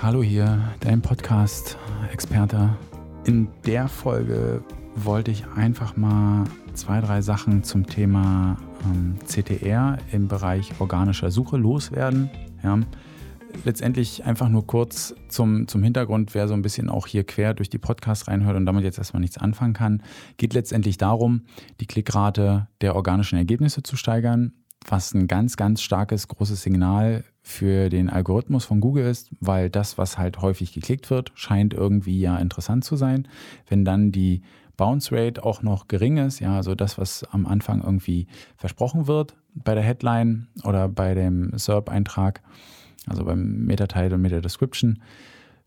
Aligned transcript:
Carlo 0.00 0.22
hier, 0.22 0.58
dein 0.80 1.02
Podcast-Experte. 1.02 2.74
In 3.26 3.48
der 3.66 3.86
Folge 3.86 4.64
wollte 4.94 5.30
ich 5.30 5.44
einfach 5.56 5.94
mal 5.94 6.44
zwei, 6.72 7.02
drei 7.02 7.20
Sachen 7.20 7.64
zum 7.64 7.84
Thema 7.84 8.56
ähm, 8.86 9.18
CTR 9.26 9.98
im 10.10 10.26
Bereich 10.26 10.72
organischer 10.78 11.30
Suche 11.30 11.58
loswerden. 11.58 12.30
Ja. 12.62 12.80
Letztendlich 13.66 14.24
einfach 14.24 14.48
nur 14.48 14.66
kurz 14.66 15.14
zum, 15.28 15.68
zum 15.68 15.82
Hintergrund, 15.82 16.32
wer 16.32 16.48
so 16.48 16.54
ein 16.54 16.62
bisschen 16.62 16.88
auch 16.88 17.06
hier 17.06 17.24
quer 17.24 17.52
durch 17.52 17.68
die 17.68 17.76
Podcasts 17.76 18.26
reinhört 18.26 18.56
und 18.56 18.64
damit 18.64 18.84
jetzt 18.84 18.96
erstmal 18.96 19.20
nichts 19.20 19.36
anfangen 19.36 19.74
kann, 19.74 20.02
geht 20.38 20.54
letztendlich 20.54 20.96
darum, 20.96 21.42
die 21.78 21.86
Klickrate 21.86 22.68
der 22.80 22.96
organischen 22.96 23.36
Ergebnisse 23.36 23.82
zu 23.82 23.96
steigern, 23.96 24.54
was 24.86 25.14
ein 25.14 25.26
ganz, 25.26 25.56
ganz 25.56 25.82
starkes, 25.82 26.28
großes 26.28 26.62
Signal 26.62 27.24
für 27.42 27.88
den 27.88 28.08
Algorithmus 28.08 28.64
von 28.64 28.80
Google 28.80 29.06
ist, 29.06 29.30
weil 29.40 29.70
das, 29.70 29.98
was 29.98 30.18
halt 30.18 30.40
häufig 30.40 30.72
geklickt 30.72 31.10
wird, 31.10 31.32
scheint 31.34 31.74
irgendwie 31.74 32.20
ja 32.20 32.36
interessant 32.38 32.84
zu 32.84 32.96
sein. 32.96 33.28
Wenn 33.68 33.84
dann 33.84 34.12
die 34.12 34.42
Bounce 34.76 35.14
Rate 35.14 35.44
auch 35.44 35.62
noch 35.62 35.88
gering 35.88 36.16
ist, 36.16 36.40
ja, 36.40 36.56
also 36.56 36.74
das, 36.74 36.96
was 36.96 37.24
am 37.24 37.46
Anfang 37.46 37.82
irgendwie 37.82 38.26
versprochen 38.56 39.06
wird 39.06 39.36
bei 39.54 39.74
der 39.74 39.82
Headline 39.82 40.48
oder 40.64 40.88
bei 40.88 41.14
dem 41.14 41.50
SERP-Eintrag, 41.56 42.42
also 43.06 43.24
beim 43.24 43.66
Meta-Title 43.66 44.14
und 44.14 44.22
Meta-Description, 44.22 45.02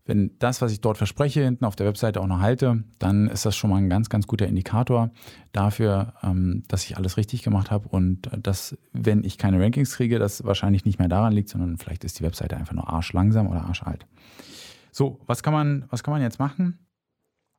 wenn 0.06 0.32
das, 0.38 0.60
was 0.60 0.70
ich 0.70 0.80
dort 0.80 0.98
verspreche, 0.98 1.42
hinten 1.42 1.64
auf 1.64 1.76
der 1.76 1.86
Webseite 1.86 2.20
auch 2.20 2.26
noch 2.26 2.40
halte, 2.40 2.84
dann 2.98 3.28
ist 3.28 3.46
das 3.46 3.56
schon 3.56 3.70
mal 3.70 3.78
ein 3.78 3.88
ganz, 3.88 4.10
ganz 4.10 4.26
guter 4.26 4.46
Indikator 4.46 5.10
dafür, 5.52 6.14
ähm, 6.22 6.62
dass 6.68 6.84
ich 6.84 6.96
alles 6.96 7.16
richtig 7.16 7.42
gemacht 7.42 7.70
habe 7.70 7.88
und 7.88 8.30
dass, 8.36 8.76
wenn 8.92 9.24
ich 9.24 9.38
keine 9.38 9.60
Rankings 9.60 9.96
kriege, 9.96 10.18
das 10.18 10.44
wahrscheinlich 10.44 10.84
nicht 10.84 10.98
mehr 10.98 11.08
daran 11.08 11.32
liegt, 11.32 11.48
sondern 11.48 11.78
vielleicht 11.78 12.04
ist 12.04 12.18
die 12.18 12.24
Webseite 12.24 12.56
einfach 12.56 12.74
nur 12.74 12.88
arschlangsam 12.88 13.48
oder 13.48 13.64
arschalt. 13.64 14.06
So, 14.92 15.20
was 15.26 15.42
kann 15.42 15.54
man, 15.54 15.86
was 15.88 16.02
kann 16.02 16.12
man 16.12 16.22
jetzt 16.22 16.38
machen? 16.38 16.78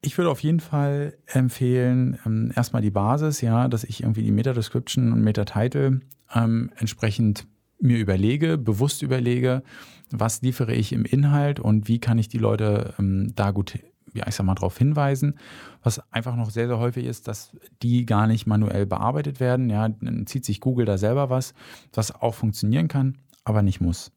Ich 0.02 0.18
würde 0.18 0.30
auf 0.30 0.42
jeden 0.42 0.60
Fall 0.60 1.18
empfehlen, 1.26 2.20
ähm, 2.28 2.52
erstmal 2.56 2.84
die 2.84 2.92
Basis, 2.92 3.42
ja, 3.42 3.68
dass 3.68 3.84
ich 3.84 4.04
irgendwie 4.04 4.22
die 4.22 4.32
Meta-Description 4.32 5.12
und 5.12 5.22
Meta-Title 5.22 6.02
ähm, 6.34 6.72
entsprechend 6.78 7.48
mir 7.80 7.98
überlege, 7.98 8.58
bewusst 8.58 9.02
überlege, 9.02 9.64
was 10.12 10.42
liefere 10.42 10.74
ich 10.74 10.94
im 10.94 11.06
Inhalt 11.06 11.60
und 11.60 11.88
wie 11.88 12.00
kann 12.00 12.18
ich 12.18 12.28
die 12.28 12.38
Leute 12.38 12.94
ähm, 13.00 13.34
da 13.36 13.52
gut, 13.52 13.80
ja, 14.14 14.28
ich 14.28 14.36
sag 14.36 14.46
mal, 14.46 14.56
darauf 14.56 14.78
hinweisen. 14.78 15.38
Was 15.84 16.02
einfach 16.12 16.36
noch 16.36 16.50
sehr, 16.50 16.68
sehr 16.68 16.80
häufig 16.80 17.06
ist, 17.06 17.28
dass 17.28 17.56
die 17.82 18.06
gar 18.06 18.28
nicht 18.28 18.48
manuell 18.48 18.86
bearbeitet 18.86 19.40
werden. 19.40 19.70
Ja, 19.70 19.90
dann 19.90 20.26
zieht 20.28 20.46
sich 20.46 20.62
Google 20.62 20.86
da 20.86 20.98
selber 20.98 21.30
was, 21.30 21.54
was 21.94 22.14
auch 22.14 22.36
funktionieren 22.36 22.88
kann, 22.88 23.18
aber 23.44 23.62
nicht 23.62 23.82
muss. 23.82 24.12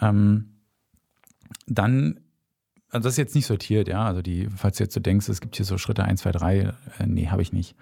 Ähm, 0.00 0.50
dann 1.66 2.20
also 2.94 3.06
das 3.06 3.14
ist 3.14 3.18
jetzt 3.18 3.34
nicht 3.34 3.46
sortiert, 3.46 3.88
ja. 3.88 4.04
Also 4.04 4.22
die, 4.22 4.48
falls 4.56 4.76
du 4.76 4.84
jetzt 4.84 4.94
so 4.94 5.00
denkst, 5.00 5.28
es 5.28 5.40
gibt 5.40 5.56
hier 5.56 5.64
so 5.64 5.78
Schritte 5.78 6.04
1, 6.04 6.20
2, 6.20 6.30
3, 6.30 6.58
äh, 6.58 6.72
nee, 7.06 7.26
habe 7.26 7.42
ich 7.42 7.52
nicht. 7.52 7.74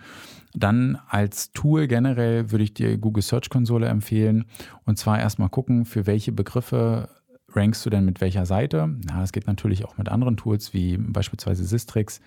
Dann 0.55 0.99
als 1.07 1.53
Tool 1.53 1.87
generell 1.87 2.51
würde 2.51 2.65
ich 2.65 2.73
dir 2.73 2.97
Google 2.97 3.23
Search 3.23 3.51
Konsole 3.51 3.89
empfehlen. 3.89 4.47
Und 4.85 4.99
zwar 4.99 5.21
erstmal 5.21 5.51
gucken, 5.51 5.85
für 5.85 6.07
welche 6.07 6.33
Begriffe 6.33 7.11
rankst 7.55 7.85
du 7.85 7.91
denn 7.91 8.07
mit 8.07 8.23
welcher 8.23 8.47
Seite. 8.47 8.97
Ja, 9.09 9.21
das 9.21 9.33
geht 9.33 9.47
natürlich 9.47 9.85
auch 9.85 9.99
mit 9.99 10.09
anderen 10.09 10.39
Tools 10.39 10.73
wie 10.73 10.97
beispielsweise 10.97 11.65
Sistrix 11.65 12.23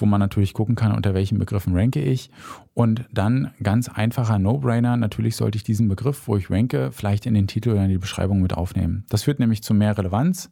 wo 0.00 0.06
man 0.06 0.20
natürlich 0.20 0.54
gucken 0.54 0.74
kann, 0.74 0.92
unter 0.92 1.14
welchen 1.14 1.38
Begriffen 1.38 1.76
ranke 1.76 2.00
ich. 2.00 2.30
Und 2.74 3.04
dann 3.12 3.50
ganz 3.62 3.88
einfacher 3.88 4.38
No-Brainer, 4.38 4.96
natürlich 4.96 5.36
sollte 5.36 5.56
ich 5.56 5.62
diesen 5.62 5.88
Begriff, 5.88 6.26
wo 6.26 6.36
ich 6.36 6.50
ranke, 6.50 6.90
vielleicht 6.92 7.26
in 7.26 7.34
den 7.34 7.46
Titel 7.46 7.70
oder 7.70 7.84
in 7.84 7.90
die 7.90 7.98
Beschreibung 7.98 8.40
mit 8.40 8.54
aufnehmen. 8.54 9.04
Das 9.08 9.24
führt 9.24 9.40
nämlich 9.40 9.62
zu 9.62 9.74
mehr 9.74 9.96
Relevanz. 9.96 10.50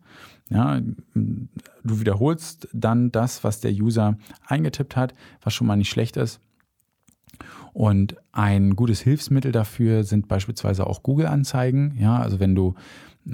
Ja, 0.51 0.81
du 1.15 2.01
wiederholst 2.01 2.69
dann 2.73 3.13
das, 3.13 3.45
was 3.45 3.61
der 3.61 3.73
User 3.73 4.17
eingetippt 4.47 4.97
hat, 4.97 5.15
was 5.43 5.55
schon 5.55 5.67
mal 5.67 5.77
nicht 5.77 5.91
schlecht 5.91 6.17
ist. 6.17 6.41
Und 7.73 8.17
ein 8.33 8.77
gutes 8.77 9.01
Hilfsmittel 9.01 9.53
dafür 9.53 10.05
sind 10.05 10.27
beispielsweise 10.27 10.87
auch 10.87 11.03
Google-Anzeigen. 11.03 11.97
Ja, 11.99 12.19
also 12.19 12.41
wenn 12.41 12.55
du 12.55 12.75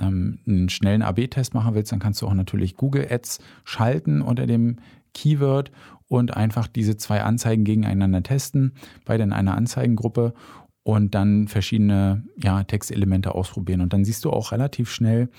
ähm, 0.00 0.39
einen 0.47 0.69
schnellen 0.69 1.03
AB-Test 1.03 1.55
machen 1.55 1.75
willst, 1.75 1.93
dann 1.93 2.00
kannst 2.00 2.21
du 2.22 2.27
auch 2.27 2.34
natürlich 2.34 2.77
Google 2.77 3.06
Ads 3.09 3.41
schalten 3.65 4.22
unter 4.22 4.47
dem 4.47 4.77
Keyword 5.15 5.73
und 6.09 6.37
einfach 6.37 6.67
diese 6.67 6.97
zwei 6.97 7.23
Anzeigen 7.23 7.65
gegeneinander 7.65 8.23
testen, 8.23 8.75
beide 9.05 9.23
in 9.23 9.33
einer 9.33 9.57
Anzeigengruppe 9.57 10.35
und 10.83 11.15
dann 11.15 11.49
verschiedene 11.49 12.25
ja, 12.37 12.63
Textelemente 12.63 13.35
ausprobieren. 13.35 13.81
Und 13.81 13.93
dann 13.93 14.05
siehst 14.05 14.25
du 14.25 14.31
auch 14.31 14.53
relativ 14.53 14.91
schnell, 14.91 15.31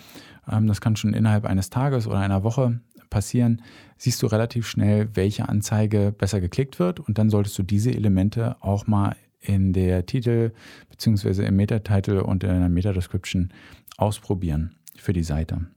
ähm, 0.52 0.68
das 0.68 0.81
kann 0.81 0.96
schon 0.96 1.13
innerhalb 1.13 1.46
eines 1.46 1.69
Tages 1.69 2.08
oder 2.08 2.19
einer 2.19 2.44
Woche 2.44 2.81
passieren, 3.09 3.62
siehst 3.97 4.22
du 4.24 4.28
relativ 4.28 4.68
schnell, 4.68 5.09
welche 5.13 5.47
Anzeige 5.47 6.12
besser 6.18 6.42
geklickt 6.42 6.80
wird. 6.80 7.00
Und 7.00 7.18
dann 7.18 7.30
solltest 7.30 7.57
du 7.59 7.63
diese 7.63 7.92
Elemente 7.92 8.57
auch 8.59 8.88
mal 8.88 9.16
in 9.40 9.74
der 9.74 10.07
Titel 10.07 10.52
bzw. 10.90 11.46
im 11.46 11.56
Meta-Title 11.56 12.24
und 12.24 12.44
in 12.44 12.59
der 12.59 12.69
Meta-Description 12.69 13.53
ausprobieren 13.97 14.75
für 14.97 15.13
die 15.13 15.24
Seite. 15.24 15.68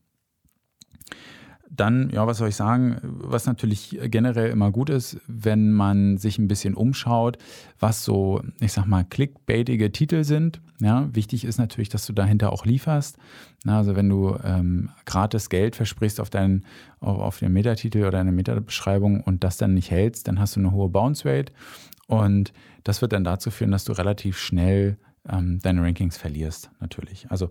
Dann, 1.70 2.10
ja, 2.10 2.26
was 2.26 2.38
soll 2.38 2.48
ich 2.48 2.56
sagen, 2.56 2.98
was 3.02 3.46
natürlich 3.46 3.98
generell 4.04 4.50
immer 4.50 4.70
gut 4.70 4.88
ist, 4.90 5.18
wenn 5.26 5.70
man 5.72 6.16
sich 6.16 6.38
ein 6.38 6.48
bisschen 6.48 6.74
umschaut, 6.74 7.36
was 7.78 8.04
so, 8.04 8.42
ich 8.60 8.72
sag 8.72 8.86
mal, 8.86 9.04
clickbaitige 9.04 9.92
Titel 9.92 10.24
sind. 10.24 10.60
Ja, 10.80 11.08
wichtig 11.14 11.44
ist 11.44 11.58
natürlich, 11.58 11.88
dass 11.88 12.06
du 12.06 12.12
dahinter 12.12 12.52
auch 12.52 12.64
lieferst. 12.64 13.18
Na, 13.64 13.78
also 13.78 13.96
wenn 13.96 14.08
du 14.08 14.36
ähm, 14.42 14.90
gratis 15.04 15.50
Geld 15.50 15.76
versprichst 15.76 16.20
auf 16.20 16.30
deinen, 16.30 16.64
auf, 17.00 17.18
auf 17.18 17.38
den 17.38 17.52
Metatitel 17.52 18.04
oder 18.04 18.18
eine 18.18 18.32
Metabeschreibung 18.32 19.20
und 19.20 19.44
das 19.44 19.56
dann 19.56 19.74
nicht 19.74 19.90
hältst, 19.90 20.26
dann 20.28 20.40
hast 20.40 20.56
du 20.56 20.60
eine 20.60 20.72
hohe 20.72 20.88
Bounce 20.88 21.28
Rate 21.28 21.52
und 22.06 22.52
das 22.84 23.02
wird 23.02 23.12
dann 23.12 23.24
dazu 23.24 23.50
führen, 23.50 23.70
dass 23.72 23.84
du 23.84 23.92
relativ 23.92 24.38
schnell 24.38 24.96
ähm, 25.28 25.58
deine 25.60 25.82
Rankings 25.82 26.16
verlierst, 26.16 26.70
natürlich. 26.80 27.30
Also 27.30 27.50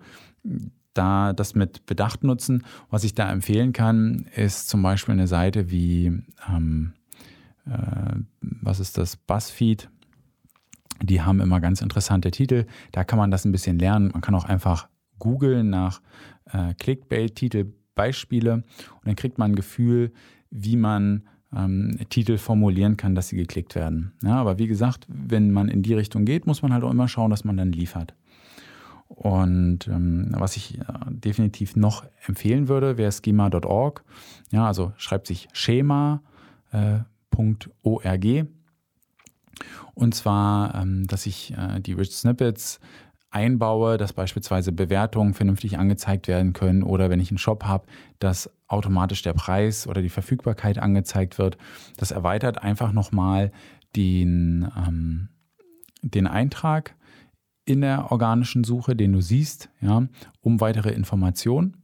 da 0.97 1.33
das 1.33 1.55
mit 1.55 1.85
Bedacht 1.85 2.23
nutzen. 2.23 2.63
Was 2.89 3.03
ich 3.03 3.13
da 3.13 3.31
empfehlen 3.31 3.73
kann, 3.73 4.27
ist 4.35 4.69
zum 4.69 4.81
Beispiel 4.81 5.13
eine 5.13 5.27
Seite 5.27 5.69
wie, 5.71 6.23
ähm, 6.49 6.93
äh, 7.65 8.15
was 8.41 8.79
ist 8.79 8.97
das, 8.97 9.15
BuzzFeed. 9.17 9.89
Die 11.01 11.21
haben 11.21 11.41
immer 11.41 11.59
ganz 11.59 11.81
interessante 11.81 12.31
Titel. 12.31 12.65
Da 12.91 13.03
kann 13.03 13.19
man 13.19 13.29
das 13.29 13.45
ein 13.45 13.51
bisschen 13.51 13.77
lernen. 13.77 14.09
Man 14.13 14.21
kann 14.21 14.35
auch 14.35 14.45
einfach 14.45 14.87
googeln 15.19 15.69
nach 15.69 16.01
äh, 16.51 16.73
Clickbait-Titel, 16.75 17.73
Beispiele 17.95 18.53
und 18.53 19.05
dann 19.05 19.15
kriegt 19.15 19.37
man 19.37 19.51
ein 19.51 19.55
Gefühl, 19.55 20.11
wie 20.49 20.77
man 20.77 21.23
ähm, 21.55 21.97
Titel 22.09 22.37
formulieren 22.37 22.95
kann, 22.95 23.15
dass 23.15 23.29
sie 23.29 23.35
geklickt 23.35 23.75
werden. 23.75 24.13
Ja, 24.23 24.35
aber 24.35 24.59
wie 24.59 24.67
gesagt, 24.67 25.05
wenn 25.09 25.51
man 25.51 25.67
in 25.67 25.81
die 25.81 25.93
Richtung 25.93 26.25
geht, 26.25 26.45
muss 26.45 26.61
man 26.61 26.73
halt 26.73 26.83
auch 26.83 26.91
immer 26.91 27.07
schauen, 27.07 27.31
dass 27.31 27.43
man 27.43 27.57
dann 27.57 27.71
liefert. 27.71 28.13
Und 29.07 29.87
ähm, 29.87 30.31
was 30.37 30.57
ich 30.57 30.79
äh, 30.79 30.83
definitiv 31.09 31.75
noch 31.75 32.05
empfehlen 32.25 32.67
würde, 32.67 32.97
wäre 32.97 33.11
schema.org. 33.11 34.03
Ja, 34.51 34.67
also 34.67 34.93
schreibt 34.97 35.27
sich 35.27 35.47
schema.org. 35.53 36.21
Äh, 36.71 38.45
und 39.93 40.13
zwar, 40.13 40.75
ähm, 40.75 41.07
dass 41.07 41.25
ich 41.25 41.53
äh, 41.57 41.79
die 41.79 41.93
Rich 41.93 42.11
Snippets 42.11 42.79
einbaue, 43.29 43.97
dass 43.97 44.13
beispielsweise 44.13 44.71
Bewertungen 44.71 45.33
vernünftig 45.33 45.77
angezeigt 45.77 46.27
werden 46.27 46.53
können 46.53 46.83
oder 46.83 47.09
wenn 47.09 47.19
ich 47.19 47.31
einen 47.31 47.37
Shop 47.37 47.63
habe, 47.65 47.85
dass 48.19 48.49
automatisch 48.67 49.21
der 49.21 49.33
Preis 49.33 49.87
oder 49.87 50.01
die 50.01 50.09
Verfügbarkeit 50.09 50.77
angezeigt 50.77 51.37
wird. 51.37 51.57
Das 51.97 52.11
erweitert 52.11 52.61
einfach 52.61 52.91
nochmal 52.91 53.51
den, 53.95 54.71
ähm, 54.77 55.29
den 56.01 56.27
Eintrag 56.27 56.95
in 57.67 57.81
der 57.81 58.11
organischen 58.11 58.63
Suche, 58.63 58.95
den 58.95 59.11
du 59.11 59.21
siehst, 59.21 59.69
ja, 59.81 60.07
um 60.41 60.61
weitere 60.61 60.91
Informationen. 60.91 61.75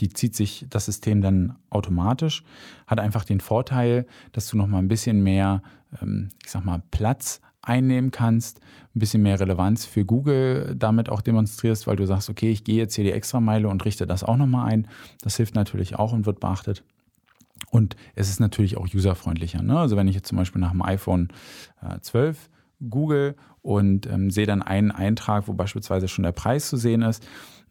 Die 0.00 0.08
zieht 0.08 0.34
sich 0.34 0.66
das 0.68 0.86
System 0.86 1.20
dann 1.20 1.56
automatisch, 1.70 2.42
hat 2.86 2.98
einfach 2.98 3.24
den 3.24 3.40
Vorteil, 3.40 4.06
dass 4.32 4.48
du 4.48 4.56
noch 4.56 4.66
mal 4.66 4.78
ein 4.78 4.88
bisschen 4.88 5.22
mehr, 5.22 5.62
ähm, 6.00 6.30
ich 6.44 6.50
sag 6.50 6.64
mal, 6.64 6.82
Platz 6.90 7.40
einnehmen 7.60 8.10
kannst, 8.10 8.60
ein 8.96 8.98
bisschen 8.98 9.22
mehr 9.22 9.38
Relevanz 9.38 9.86
für 9.86 10.04
Google 10.04 10.74
damit 10.76 11.08
auch 11.08 11.20
demonstrierst, 11.20 11.86
weil 11.86 11.94
du 11.94 12.04
sagst, 12.04 12.28
okay, 12.28 12.50
ich 12.50 12.64
gehe 12.64 12.78
jetzt 12.78 12.96
hier 12.96 13.04
die 13.04 13.12
Extrameile 13.12 13.68
und 13.68 13.84
richte 13.84 14.06
das 14.08 14.24
auch 14.24 14.36
nochmal 14.36 14.72
ein. 14.72 14.88
Das 15.20 15.36
hilft 15.36 15.54
natürlich 15.54 15.94
auch 15.94 16.12
und 16.12 16.26
wird 16.26 16.40
beachtet. 16.40 16.82
Und 17.70 17.94
es 18.16 18.28
ist 18.28 18.40
natürlich 18.40 18.76
auch 18.76 18.92
userfreundlicher. 18.92 19.62
Ne? 19.62 19.78
Also 19.78 19.96
wenn 19.96 20.08
ich 20.08 20.16
jetzt 20.16 20.26
zum 20.26 20.38
Beispiel 20.38 20.60
nach 20.60 20.72
dem 20.72 20.82
iPhone 20.82 21.28
äh, 21.80 22.00
12 22.00 22.50
google 22.88 23.36
und 23.62 24.06
ähm, 24.06 24.30
sehe 24.30 24.46
dann 24.46 24.62
einen 24.62 24.90
Eintrag, 24.90 25.48
wo 25.48 25.52
beispielsweise 25.52 26.08
schon 26.08 26.24
der 26.24 26.32
Preis 26.32 26.68
zu 26.68 26.76
sehen 26.76 27.02
ist 27.02 27.26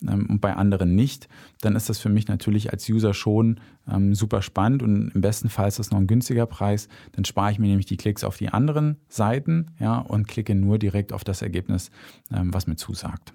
ähm, 0.08 0.28
und 0.28 0.42
bei 0.42 0.56
anderen 0.56 0.96
nicht, 0.96 1.28
dann 1.62 1.76
ist 1.76 1.90
das 1.90 2.00
für 2.00 2.10
mich 2.10 2.28
natürlich 2.28 2.72
als 2.72 2.88
User 2.90 3.14
schon 3.14 3.60
ähm, 3.90 4.16
super 4.16 4.42
spannend 4.42 4.84
und 4.84 5.12
im 5.14 5.22
besten 5.22 5.50
Fall 5.50 5.68
ist 5.68 5.80
das 5.80 5.92
noch 5.92 6.00
ein 6.00 6.08
günstiger 6.08 6.46
Preis. 6.46 6.88
Dann 7.14 7.26
spare 7.26 7.52
ich 7.52 7.60
mir 7.60 7.68
nämlich 7.68 7.86
die 7.86 7.98
Klicks 7.98 8.24
auf 8.24 8.38
die 8.38 8.50
anderen 8.50 8.98
Seiten 9.08 9.72
ja, 9.80 10.00
und 10.00 10.28
klicke 10.28 10.56
nur 10.56 10.80
direkt 10.80 11.14
auf 11.14 11.24
das 11.24 11.42
Ergebnis, 11.42 11.92
ähm, 12.34 12.54
was 12.54 12.68
mir 12.68 12.76
zusagt. 12.76 13.34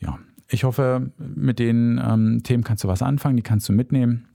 Ja, 0.00 0.18
ich 0.48 0.64
hoffe, 0.64 1.12
mit 1.18 1.58
den 1.58 2.00
ähm, 2.02 2.42
Themen 2.42 2.64
kannst 2.64 2.84
du 2.84 2.88
was 2.88 3.02
anfangen, 3.02 3.36
die 3.36 3.42
kannst 3.42 3.68
du 3.68 3.72
mitnehmen. 3.72 4.28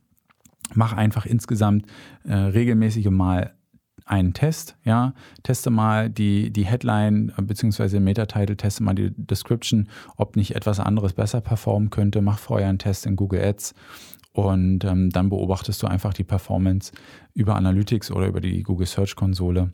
Mach 0.74 0.94
einfach 0.94 1.26
insgesamt 1.26 1.86
äh, 2.24 2.34
regelmäßige 2.34 3.10
mal 3.10 3.54
einen 4.08 4.34
Test, 4.34 4.78
ja, 4.84 5.14
teste 5.44 5.70
mal 5.70 6.10
die, 6.10 6.52
die 6.52 6.66
Headline 6.66 7.34
äh, 7.38 7.42
bzw. 7.42 8.00
Meta-Title, 8.00 8.58
teste 8.58 8.84
mal 8.84 8.96
die 8.96 9.12
Description, 9.16 9.90
ob 10.16 10.36
nicht 10.36 10.56
etwas 10.56 10.80
anderes 10.80 11.14
besser 11.14 11.42
performen 11.42 11.90
könnte. 11.90 12.22
Mach 12.22 12.40
vorher 12.40 12.70
einen 12.70 12.80
Test 12.80 13.06
in 13.06 13.16
Google 13.16 13.44
Ads 13.44 13.76
und 14.32 14.86
ähm, 14.86 15.10
dann 15.10 15.30
beobachtest 15.30 15.82
du 15.84 15.88
einfach 15.88 16.14
die 16.14 16.24
Performance 16.24 16.92
über 17.34 17.56
Analytics 17.56 18.12
oder 18.12 18.28
über 18.28 18.40
die 18.40 18.64
Google 18.64 18.88
Search 18.88 19.16
Konsole, 19.16 19.74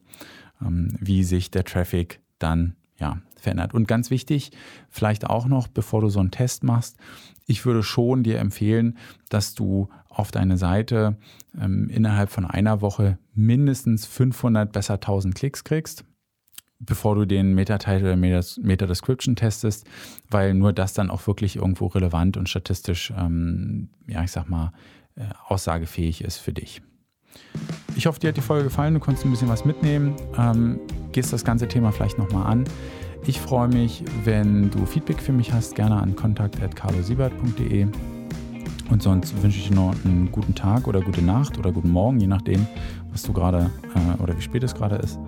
ähm, 0.62 0.97
wie 1.00 1.24
sich 1.24 1.51
der 1.51 1.63
Traffic 1.63 2.19
dann 2.39 2.75
ja, 2.97 3.21
verändert. 3.36 3.74
Und 3.74 3.88
ganz 3.88 4.09
wichtig, 4.09 4.51
vielleicht 4.89 5.29
auch 5.29 5.47
noch, 5.47 5.68
bevor 5.68 6.01
du 6.01 6.09
so 6.09 6.19
einen 6.19 6.31
Test 6.31 6.63
machst, 6.63 6.97
ich 7.45 7.65
würde 7.65 7.83
schon 7.83 8.24
dir 8.24 8.39
empfehlen, 8.39 8.97
dass 9.29 9.53
du 9.53 9.89
auf 10.13 10.31
deine 10.31 10.57
Seite 10.57 11.18
ähm, 11.60 11.89
innerhalb 11.89 12.30
von 12.30 12.45
einer 12.45 12.81
Woche 12.81 13.18
mindestens 13.33 14.06
500, 14.06 14.71
besser 14.71 14.95
1000 14.95 15.36
Klicks 15.36 15.63
kriegst, 15.63 16.06
bevor 16.80 17.15
du 17.15 17.25
den 17.25 17.54
Meta-Title 17.54 18.13
oder 18.13 18.15
Meta-Description 18.15 19.36
testest, 19.36 19.88
weil 20.30 20.54
nur 20.54 20.74
das 20.74 20.94
dann 20.94 21.10
auch 21.10 21.25
wirklich 21.27 21.56
irgendwo 21.56 21.88
relevant 21.88 22.38
und 22.38 22.50
statistisch, 22.50 23.12
ähm, 23.18 23.89
ja, 24.07 24.24
ich 24.24 24.31
sag 24.31 24.50
mal, 24.50 24.71
äh, 25.15 25.25
aussagefähig 25.48 26.24
ist 26.24 26.38
für 26.38 26.54
dich. 26.54 26.81
Ich 27.95 28.06
hoffe, 28.06 28.19
dir 28.19 28.30
hat 28.30 28.38
die 28.38 28.42
Folge 28.42 28.65
gefallen, 28.65 28.94
du 28.94 29.00
konntest 29.00 29.25
ein 29.25 29.31
bisschen 29.31 29.50
was 29.50 29.65
mitnehmen, 29.65 30.15
ähm, 30.38 30.80
gehst 31.12 31.33
das 31.33 31.44
ganze 31.44 31.68
Thema 31.68 31.92
vielleicht 31.92 32.18
nochmal 32.18 32.48
an. 32.48 32.65
Ich 33.25 33.39
freue 33.39 33.69
mich, 33.69 34.04
wenn 34.25 34.69
du 34.69 34.86
Feedback 34.86 35.21
für 35.21 35.31
mich 35.31 35.54
hast, 35.54 35.75
gerne 35.75 35.95
an 35.95 36.15
kontakt.carlosiebert.de. 36.15 37.88
Und 38.89 39.01
sonst 39.01 39.41
wünsche 39.41 39.57
ich 39.57 39.69
dir 39.69 39.75
noch 39.75 39.94
einen 40.06 40.30
guten 40.31 40.56
Tag 40.56 40.88
oder 40.88 41.01
gute 41.01 41.21
Nacht 41.21 41.57
oder 41.57 41.71
guten 41.71 41.89
Morgen, 41.89 42.19
je 42.19 42.27
nachdem, 42.27 42.68
was 43.12 43.24
du 43.24 43.33
gerade 43.33 43.69
äh, 43.95 44.21
oder 44.21 44.38
wie 44.38 44.41
spät 44.41 44.63
es 44.63 44.75
gerade 44.75 44.95
ist. 44.97 45.19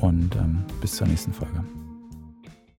Und 0.00 0.34
ähm, 0.36 0.64
bis 0.80 0.96
zur 0.96 1.06
nächsten 1.06 1.32
Folge. 1.32 1.64